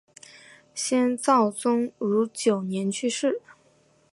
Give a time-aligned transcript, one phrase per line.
[0.73, 3.39] 先赵宗儒九年去世。